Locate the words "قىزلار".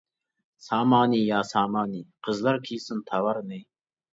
2.29-2.59